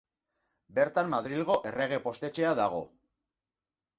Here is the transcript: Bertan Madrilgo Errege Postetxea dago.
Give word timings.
Bertan 0.77 1.11
Madrilgo 1.11 1.57
Errege 1.71 2.01
Postetxea 2.07 2.53
dago. 2.61 2.83